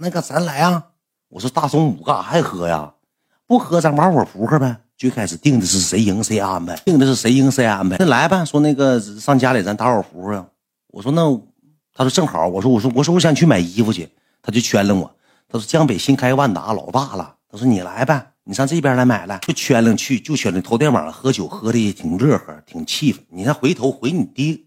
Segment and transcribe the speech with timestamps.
[0.00, 0.84] 那个咱来啊！
[1.28, 2.94] 我说大中午干啥还喝呀？
[3.48, 4.76] 不喝咱玩会扑克呗。
[4.96, 7.96] 最开始定的是谁赢谁安排，定的是谁赢谁安排。
[7.98, 10.46] 那来吧，说那个上家里咱打会儿扑克。
[10.88, 11.22] 我说那，
[11.92, 12.46] 他说正好。
[12.46, 14.08] 我说我说我说我想去买衣服去，
[14.40, 15.10] 他就圈了我。
[15.48, 17.34] 他说江北新开万达老大了。
[17.50, 20.60] 他说你来呗，你上这边来买来，就圈了去，就圈了。
[20.60, 23.18] 头天晚上喝酒喝的也挺热和，挺气氛。
[23.30, 24.60] 你看回头回你爹。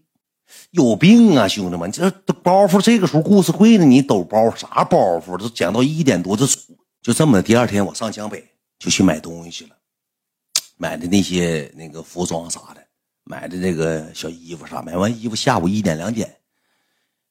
[0.70, 1.90] 有病啊，兄弟们！
[1.92, 2.10] 这
[2.42, 5.36] 包袱这个时候故事会呢，你抖包啥包袱？
[5.36, 6.46] 都讲到一点多，就
[7.02, 7.42] 就这么的。
[7.42, 8.42] 第二天我上江北
[8.78, 9.76] 就去买东西去了，
[10.76, 12.82] 买的那些那个服装啥的，
[13.24, 14.80] 买的这个小衣服啥。
[14.80, 16.34] 买完衣服下午一点两点，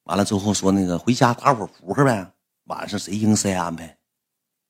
[0.04, 2.32] 完了之后说那个回家打会扑克呗，
[2.66, 3.98] 晚上谁赢谁安排。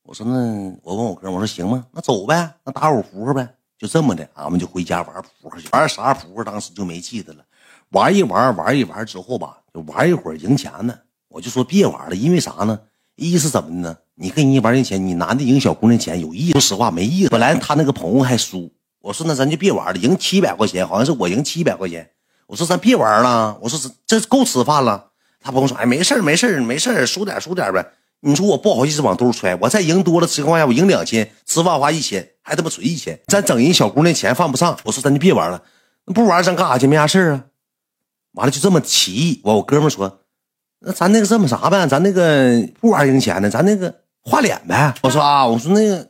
[0.03, 0.33] 我说那
[0.81, 1.85] 我问我哥，我说行吗？
[1.91, 3.47] 那走呗，那打会扑克呗。
[3.77, 5.67] 就这么的，俺们就回家玩扑克去。
[5.71, 6.43] 玩啥扑克？
[6.43, 7.43] 当时就没记得了。
[7.91, 10.93] 玩一玩，玩一玩之后吧，就玩一会儿赢钱呢。
[11.27, 12.79] 我就说别玩了，因为啥呢？
[13.15, 13.97] 一是怎么的呢？
[14.15, 16.51] 你跟人玩赢钱，你男的赢小姑娘钱有意思。
[16.53, 17.29] 说实话没意思。
[17.29, 22.09] 本来他那个朋友还输，我说那咱就别玩了，赢七百块钱，好像是我赢七百块钱。
[22.47, 23.89] 我说咱别玩了，我说这
[24.19, 25.07] 这够吃饭了。
[25.41, 27.85] 他朋友说哎没事没事没事输点输点呗。
[28.21, 34.77] 你说我不好意思往兜揣，我再赢多了情况下我赢两千，吃饭花一千，还他妈存一千，咱整人小姑娘钱犯不上。
[34.85, 35.61] 我说咱就别玩了，
[36.05, 36.87] 不玩咱干啥去？
[36.87, 37.45] 没啥事啊。
[38.33, 40.19] 完了就这么奇异，我我哥们说，
[40.79, 41.85] 那咱那个这么啥呗？
[41.87, 43.93] 咱那个不玩赢钱的，咱那个
[44.23, 44.93] 画脸呗。
[45.03, 46.07] 我说啊，我说那个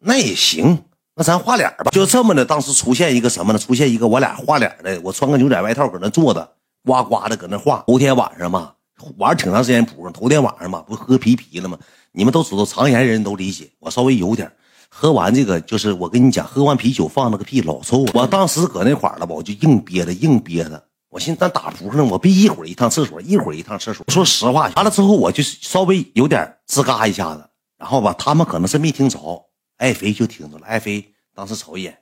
[0.00, 0.78] 那也行，
[1.16, 1.90] 那咱画脸吧。
[1.90, 3.58] 就这么的，当时出现一个什么呢？
[3.58, 6.48] 出现一个我俩画脸的，我穿个牛仔外套搁那坐着，
[6.84, 7.82] 呱呱的搁那画。
[7.86, 8.72] 头天晚上嘛，
[9.16, 10.10] 玩挺长时间扑克。
[10.12, 11.76] 头天晚上嘛，不喝皮皮了吗？
[12.12, 13.68] 你们都知道，常言人都理解。
[13.80, 14.50] 我稍微有点
[14.88, 18.06] 喝完这个，就是我跟你讲，喝完啤酒放那个屁老臭。
[18.14, 20.82] 我当时搁那块了吧，我就硬憋着，硬憋着。
[21.18, 24.06] 我寻思咱打扑克呢，我必一会儿一趟厕所，一会儿一趟厕所。
[24.06, 27.44] 说实话，完了之后我就稍微有点吱嘎一下子，
[27.76, 29.44] 然后吧，他们可能是没听着，
[29.78, 30.66] 爱妃就听着了。
[30.68, 31.98] 爱妃当时瞅一眼，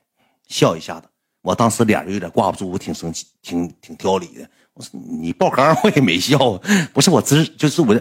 [0.47, 1.07] 笑一下子。
[1.41, 4.47] 我当时脸就有点挂不住，我挺生气，挺挺挑理的。
[4.73, 6.37] 我说你爆缸，我也没笑，
[6.93, 7.99] 不是我吱，就是我，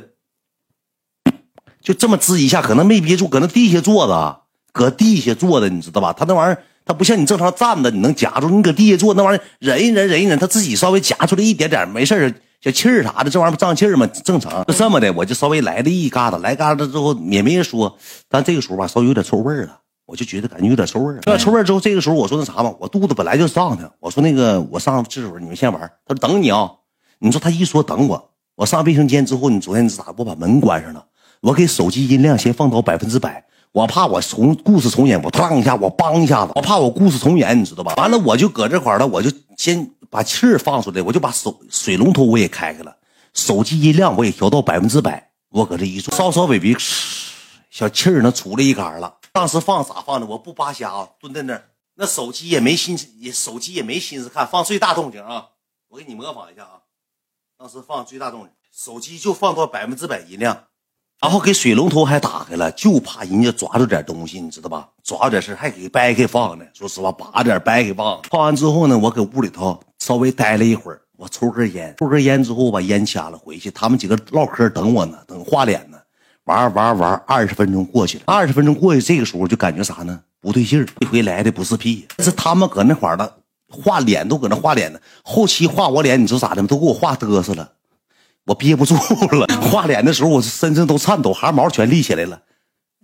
[1.81, 6.13] 就这么吱一下，可能没憋住，搁那地下坐着，搁地下坐着，你知道吧？
[6.13, 6.63] 他那玩意儿。
[6.87, 8.49] 他不像你正常站着，你能夹住。
[8.49, 12.33] 你搁地下坐那玩意儿，忍一忍，忍一忍，他自己稍微夹出来一点点，没事
[12.63, 14.07] 小气儿啥的，这玩意儿不胀气儿吗？
[14.07, 14.65] 正常。
[14.65, 17.99] 就这么的，我就稍微来了一嘎达，来嘎达之后也没人说，
[18.29, 21.21] 但这个时候吧，稍微有点臭味儿了，我就觉得感觉有点臭味儿。
[21.27, 25.81] 有臭味儿之后，这个时候我说那啥吧，我肚子本来就胀的，我说那个我上厕所，你们先玩。
[26.07, 26.71] 他说等你啊。
[27.19, 30.15] 你说他一说等我，我上卫生间之后，你昨天咋？
[30.17, 31.03] 我把门关上了，
[31.41, 33.43] 我给手机音量先放到百分之百。
[33.77, 37.93] 我怕我重故事重演，我嘡一下，我梆一下子，我怕我故事重演，你知道吧？
[37.97, 42.97] 完了，我就搁这块儿了，我就先把气儿放出来，我就把手水龙头我也开开了，
[43.35, 46.75] 手机音量我也调到百分之百，我搁这一坐，稍稍微微，
[47.69, 49.19] 小气儿能出来一杆儿了。
[49.31, 50.27] 当时放咋放的？
[50.27, 51.63] 我不扒瞎啊，蹲在那儿，
[51.97, 55.49] 那手机也没心思，也手机也没心思看，放最大动静啊！
[55.91, 56.81] 我给你模仿一下啊，
[57.59, 60.65] 当时放最大动静，手机就放到百分之百音量。
[61.21, 64.87] 然后给水龙头还打开了，就怕人家抓住点东西，你知道吧？
[65.03, 66.65] 抓住点事还给掰开放呢。
[66.75, 68.21] 说实话，拔点掰开放。
[68.31, 75.97] 放完之后呢，我搁屋里头稍微待了一会儿，我抽根烟，抽根烟之后把烟掐了，回去他们几个唠嗑等我呢，等画脸呢。
[76.45, 80.21] 玩玩玩，二十分钟过去了，二十分钟过去，这个时候就感觉啥呢？
[80.41, 83.39] 不对劲儿，这回来的不是屁，是他们搁那块儿的
[83.69, 85.01] 画脸都搁那画脸呢。
[85.25, 86.69] 后期画我脸，你知道咋的吗？
[86.69, 87.73] 都给我画嘚瑟了。
[88.47, 92.41] 我憋不住了， 画脸的时候，我身上都颤抖，汗毛全立起来了。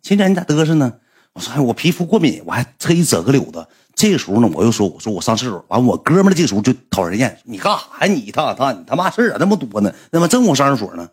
[0.02, 0.92] 亲姐，你咋嘚瑟呢？
[1.34, 3.66] 我说，哎，我皮肤过敏，我还特意整个溜子。
[3.94, 5.64] 这个时候呢，我又说，我说我上厕所。
[5.68, 8.12] 完，我哥们儿这时候就讨人厌，你干啥呀？
[8.12, 9.92] 你一趟趟，你他妈事儿咋那么多呢？
[10.10, 11.08] 那么正我上厕所呢，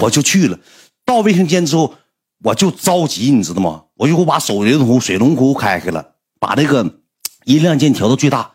[0.00, 0.58] 我就去了。
[1.04, 1.94] 到卫生间之后，
[2.42, 3.84] 我就着急，你知道吗？
[3.96, 6.98] 我就给我把手龙头水龙头开开了，把那个
[7.44, 8.50] 音量键调到最大。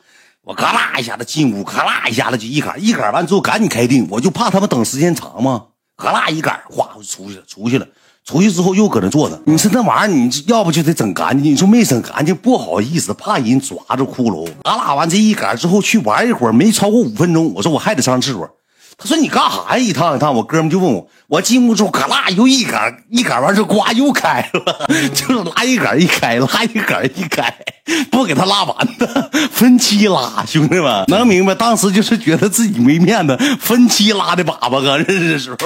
[0.50, 5.66] 我嘎啦一下子进屋，嘎啦一下子就一杆一杆完之后赶紧开腚，我就怕他们等时间长嘛，
[5.96, 7.86] 嘎啦一杆哗就出去了，出去了，
[8.26, 9.40] 出去之后又搁那坐着。
[9.46, 14.50] 你说那玩意儿，你要不就得整干净，你说没整干净不好意思，怕人抓着骷髅。
[14.64, 18.50] 嘎啦完这一杆之后去玩一会儿，没超过五分钟，我说我还得上厕所。
[18.98, 19.78] 他说你干啥呀？
[19.78, 27.56] 一趟一趟，我哥们就问我，我进屋之后，嘎啦又一杆一杆完之后，呱又开了， 就是拉一杆一开，拉一杆一开。
[28.12, 31.56] 不给他拉完的，分期拉，兄弟们能明白？
[31.56, 35.58] 当时就是觉得自己没面子，分期拉的粑粑，哥认识的时候，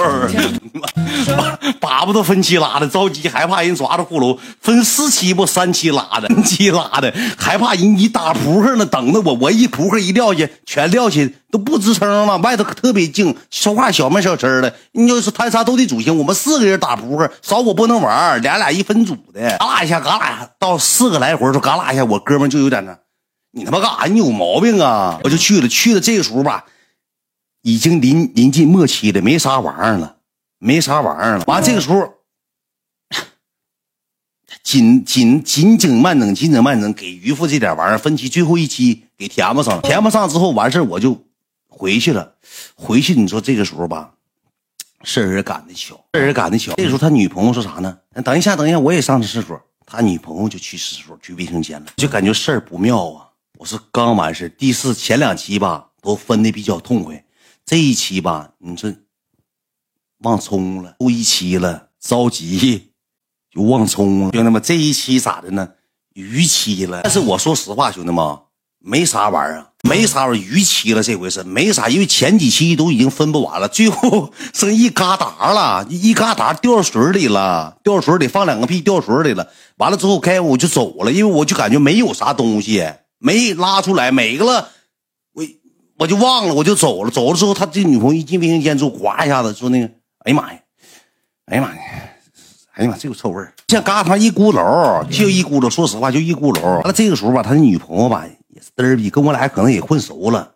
[1.80, 11.20] 粑粑都分期拉的，着急害怕人抓着骷髅，分四期不三期拉的，分期拉的，害怕人一打扑克呢，等着我，我一扑克一撂下，全撂下
[11.50, 14.74] 都不吱声了，外头特别静，说话小门小声的。
[14.92, 22.98] 你要是谈啥斗地主行，我们四个人打扑克，少我不能玩，俩俩一分组的，嘎啦一下，嘎啦到四个来回就嘎啦一下，我我哥们就有点那，
[23.50, 24.06] 你他妈干啥？
[24.06, 25.20] 你有毛病啊！
[25.24, 26.64] 我就去了，去了这个时候吧，
[27.62, 30.16] 已经临临近末期了，没啥玩意儿了，
[30.58, 31.44] 没啥玩意儿了。
[31.46, 32.14] 完这个时候，
[34.62, 41.20] 紧紧紧紧慢整，紧紧慢整，给渔夫这点玩意儿分期最后一期给填不上，填不上之后完事我就
[41.68, 42.34] 回去了。
[42.76, 44.12] 回去你说这个时候吧，
[45.02, 46.72] 事儿赶得巧，事儿赶得巧。
[46.76, 47.98] 这时候他女朋友说啥呢？
[48.24, 49.60] 等一下，等一下，我也上厕所。
[49.86, 53.28] 他女朋友就去厕所去卫生间了，就感觉事儿不妙啊。
[53.58, 57.24] 我是刚完事第四前两期吧都分的比较痛快，
[57.64, 58.94] 这一期吧你这
[60.18, 62.92] 忘充了，后一期了着急
[63.50, 64.30] 就忘充了。
[64.32, 65.68] 兄弟们，这一期咋的呢？
[66.14, 67.02] 逾期了。
[67.02, 68.38] 但是我说实话，兄弟们
[68.78, 69.70] 没啥玩意儿。
[69.86, 79.46] 没啥玩意逾期了这回是没啥，因为前几期都已经分不完了，最后剩一疙瘩了，一疙瘩掉水里了，掉水里放两个屁掉水里了。
[79.76, 82.82] 完了之后开我就走了，因为我就感觉没有啥东西
[83.18, 84.70] 没拉出来，没了，
[85.34, 85.44] 我
[85.98, 87.10] 我就忘了，我就走了。
[87.10, 89.86] 走了之后，他这女朋友一进卫生间之后，哗一下子说那个，
[90.24, 90.58] 哎呀妈呀，
[91.44, 91.82] 哎呀妈呀，
[92.72, 95.68] 哎呀妈，这个臭味儿，像疙瘩一咕噜，就一咕噜。
[95.68, 96.80] 说实话，就一咕噜。
[96.84, 98.24] 那这个时候吧，他的女朋友吧。
[98.76, 100.54] 嘚儿逼，跟我俩可能也混熟了。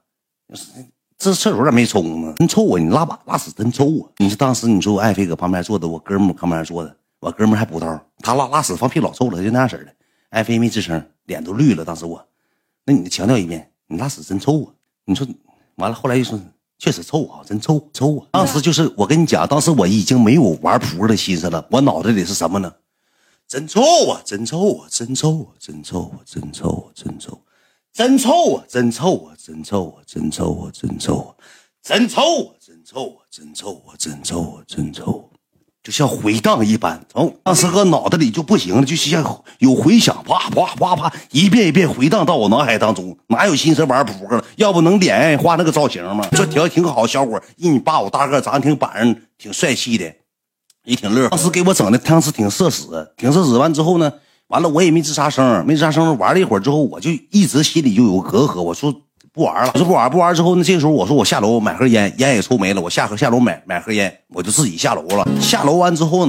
[1.17, 2.35] 这厕所咋没冲呢？
[2.39, 2.81] 真臭啊！
[2.81, 4.11] 你拉粑拉屎真臭啊！
[4.19, 9.93] 你说当时你说我爱妃搁旁边坐的，我哥们旁边坐的，我哥们还补刀，他拉拉屎放屁老臭了，就那样式的。
[10.31, 11.85] 爱妃没吱声，脸都绿了。
[11.85, 12.25] 当时我，
[12.85, 14.73] 那你强调一遍，你拉屎真臭啊！
[15.05, 15.27] 你说
[15.77, 16.39] 完了，后来又说
[16.79, 18.27] 确实臭啊，真臭臭啊！
[18.31, 22.73] 当时就是我跟你讲，当时我已经没有玩扑的心思了，我脑子里是什么呢？
[23.49, 24.23] 真臭啊！
[24.25, 24.87] 真臭啊！
[24.89, 25.51] 真臭啊！
[25.59, 26.19] 真臭啊！
[26.25, 26.87] 真臭啊！
[26.95, 27.41] 真臭。
[27.93, 28.65] 真臭啊！
[28.69, 29.35] 真臭啊！
[29.37, 30.03] 真臭啊！
[30.07, 30.71] 真臭啊！
[30.73, 31.35] 真臭啊！
[31.83, 32.55] 真臭啊！
[32.61, 33.25] 真臭啊！
[33.31, 33.95] 真臭啊！
[33.99, 34.63] 真臭啊！
[34.67, 35.31] 真臭，
[35.83, 37.01] 就像回荡一般。
[37.09, 43.17] 从当时搁脑袋里就不行了，就像有回响，啪啪啪啪，一遍一遍回荡到我脑海当中。
[43.29, 44.45] 哪有心思玩扑克了？
[44.57, 46.29] 要不能脸画那个造型吗？
[46.33, 50.05] 这条挺好，小伙一米八五大个，长得挺板正，挺帅气的，
[50.85, 51.29] 也挺乐。
[51.31, 53.57] 当时给我整的当时挺社死，挺社死。
[53.57, 54.13] 完之后呢？
[54.49, 56.17] 完了，我也没吱啥声，没吱啥声。
[56.19, 58.63] 玩了一会儿之后，我就一直心里就有隔阂。
[58.63, 58.93] 我说
[59.33, 62.81] 不玩了，我说不玩，不玩之后呢，这个时候我说我下楼买盒烟，烟也抽没了。
[62.81, 65.29] 我下下楼买买盒烟，我就自己下楼了。
[65.41, 66.29] 下楼完之后，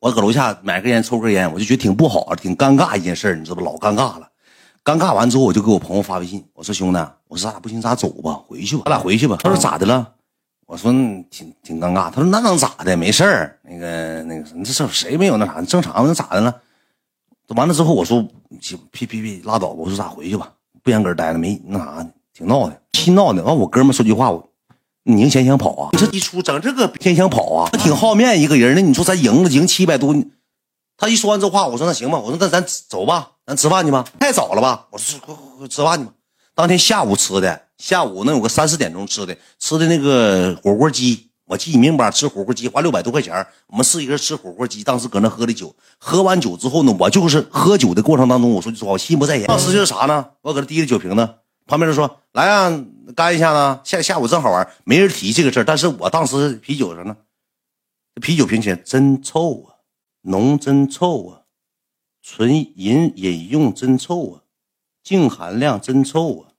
[0.00, 3.64] 我搁楼下买根烟，抽根烟，我就觉得挺不好，挺尴尬一件事，你知道不？
[3.64, 4.28] 老尴尬了。
[4.84, 6.98] 尴尬完之后，我就给我朋友发微信，我说兄弟，
[7.28, 9.38] 我说咱俩不行，咱走吧，回去吧，咱俩回去吧。
[9.40, 10.14] 他说咋的了？
[10.66, 10.90] 我说
[11.30, 12.10] 挺挺尴尬。
[12.10, 12.96] 他说那能咋的？
[12.96, 15.62] 没事儿，那个那个这这谁没有那啥？
[15.62, 16.52] 正常那咋的了？
[17.54, 18.26] 完了之后，我说
[18.90, 20.52] ：“屁屁屁，拉倒吧！”我说：“咋回去吧？
[20.82, 24.48] 不想搁这待了，没那啥，挺闹的，气闹的。”完，我哥们说句话：“我，
[25.04, 25.90] 你赢钱想跑啊？
[25.92, 27.70] 你这一出整这个天想跑啊？
[27.78, 28.82] 挺好面一个人那。
[28.82, 30.14] 你说咱赢了，赢七百多。
[30.96, 32.18] 他一说完这话，我说那行吧。
[32.18, 34.04] 我说那咱走吧，咱吃饭去吧。
[34.18, 34.88] 太早了吧？
[34.90, 36.12] 我说快快快吃饭去吧。
[36.54, 43.46] 当天下午吃的，下午能有个三四点钟吃的，吃的那个火锅鸡。”我记明白，吃火锅鸡花六百多块钱。
[43.68, 45.74] 我们四个人吃火锅鸡，当时搁那喝的酒。
[45.96, 49.46] 喝完酒之后呢，我就是喝酒的过程当中，我说句实话，我心不在焉。
[49.46, 50.26] 当时就是啥呢？
[50.42, 51.34] 我搁那提着酒瓶子，
[51.66, 52.84] 旁边人说：“来啊，
[53.14, 55.64] 干一下子。”下下午正好玩，没人提这个事儿。
[55.64, 57.16] 但是我当时啤酒啥呢？
[58.20, 59.86] 啤酒瓶起真臭啊，
[60.22, 61.40] 浓真臭啊，
[62.22, 64.40] 纯饮饮用真臭啊，
[65.04, 66.55] 净含量真臭啊。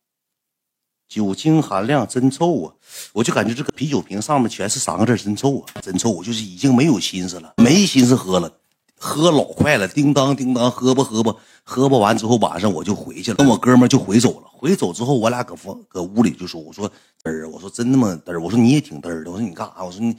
[1.08, 2.74] 酒精含量真臭啊！
[3.14, 6.10] 我就感觉这个啤酒瓶上面全是三个字：真臭啊，真臭！
[6.10, 8.52] 我就是已经没有心思了，没心思喝了，
[9.00, 11.34] 喝老快了，叮当叮当，喝吧喝吧，
[11.64, 14.48] 喝吧完之后晚上我就回去了，跟我哥们就回走了。
[14.52, 16.90] 回走之后，我俩搁房搁屋里就说：“我说
[17.24, 19.84] 嘚儿，我说真他妈嘚儿，我说你也挺嘚儿的，我说你干啥？
[19.84, 20.16] 我说你，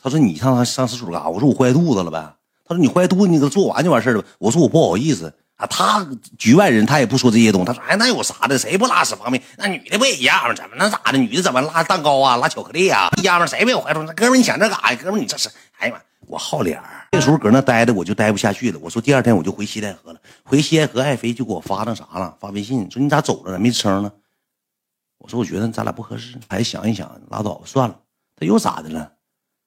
[0.00, 1.28] 他说你上上厕所干啥？
[1.28, 2.36] 我说我坏肚子了呗。
[2.64, 4.24] 他说你坏肚子，你给他做完就完事了。
[4.38, 6.06] 我说我不好意思。”啊，他
[6.38, 7.66] 局外人，他也不说这些东西。
[7.66, 8.58] 他说：“哎，那有啥的？
[8.58, 9.42] 谁不拉屎方便？
[9.56, 10.54] 那女的不也一样吗？
[10.54, 11.16] 怎么能咋的？
[11.16, 13.08] 女的怎么拉蛋糕啊，拉巧克力啊？
[13.18, 13.46] 一样吗？
[13.46, 14.04] 谁没有怀中？
[14.04, 14.98] 那哥们，你想这干啥呀？
[15.02, 15.48] 哥们，你这是……
[15.78, 17.08] 哎呀妈，我好脸儿。
[17.12, 18.78] 这时候搁那待着，我就待不下去了。
[18.82, 20.20] 我说第二天我就回西戴河了。
[20.44, 23.58] 回西戴河，爱妃就给我发那啥了，发微信说你咋走了？
[23.58, 24.12] 没声呢？
[25.16, 27.98] 我说我觉得咱俩不合适，还想一想，拉倒吧，算了。
[28.38, 29.10] 他又咋的了？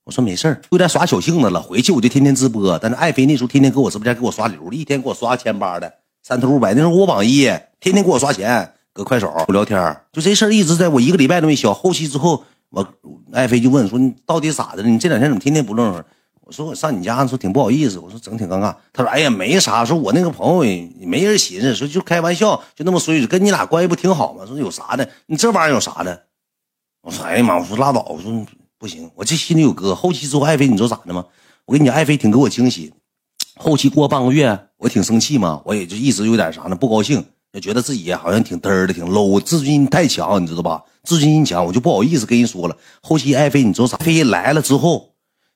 [0.10, 1.62] 我说没事儿，有点耍小性子了。
[1.62, 5.94] 回去我就天天直播，但是爱妃那时候天天搁我直播间给我刷礼物，一天给我刷千八的。
[6.24, 11.72] 三头五百，那时候我榜一天天给我刷钱，搁快手我聊天就这事儿一直在我一个礼拜都没消。
[11.72, 12.84] 后期之后，我
[13.32, 14.90] 爱妃就问说你到底咋的了？
[14.90, 16.04] 你这两天怎么天天不愣？
[16.42, 18.74] 我说我上你家，说挺不好意思，我说整挺尴尬。
[18.92, 24.44] 他说哎呀没啥，说我那个朋友也没人寻思，说就开玩笑，就那么说一句，跟你俩关系不挺好吗？
[24.48, 25.08] 说有啥的？
[25.28, 26.24] 你这玩意儿有啥的？
[27.04, 28.44] 我说哎呀妈，我说拉倒，我说
[28.80, 29.94] 不行，我这心里有疙。
[29.94, 31.26] 后期之后，爱妃你知道咋的吗？
[31.66, 32.94] 我跟你讲，爱妃挺给我惊喜。
[33.58, 40.82] 后期过半个月，我挺生气嘛，我也就一直有点啥呢，不高兴，就觉得自己好像挺嘚儿的，挺 low，自尊心太强，你知道吧？
[41.04, 42.78] 自尊心强，我就不好意思跟人说了。
[43.02, 43.98] 后期爱妃你知道咋？
[43.98, 45.10] 飞来了之后。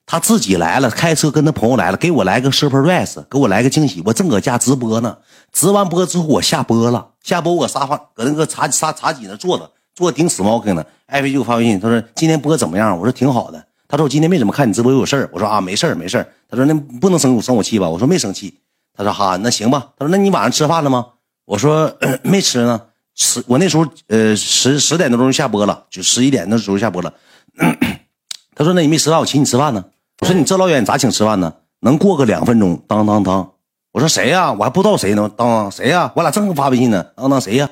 [0.05, 4.03] 他自己来了，开车跟他朋友来了，给我来个 surprise，给我来个惊喜。
[4.05, 5.17] 我正搁家直播呢，
[5.53, 10.85] 直完播之后我下播了，下播我搁沙发搁那个茶茶茶几那坐着，做顶 smoking 的。
[11.05, 12.97] 艾薇就给我发微信，他说今天播怎么样？
[12.97, 13.63] 我说挺好的。
[13.87, 15.29] 他说我今天没怎么看你直播，有事儿。
[15.31, 16.27] 我说啊，没事儿没事儿。
[16.49, 17.87] 他说那不能生生我气吧？
[17.87, 18.53] 我说没生气。
[18.95, 19.89] 他说哈，那行吧。
[19.97, 21.05] 他说那你晚上吃饭了吗？
[21.45, 22.81] 我说 没吃呢，
[23.15, 27.13] 吃我那时候呃十十点多钟下播了，就十一点那时候下播了。
[28.55, 29.83] 他说那你没吃饭，我请你吃饭呢。
[30.21, 31.53] 我说你这老远你咋请吃饭呢？
[31.81, 32.81] 能过个两分钟？
[32.87, 33.51] 当当当！
[33.91, 34.51] 我说谁呀？
[34.53, 35.29] 我还不知道谁呢。
[35.35, 36.11] 当当谁呀？
[36.15, 37.05] 我俩正发微信呢。
[37.15, 37.69] 当当谁呀？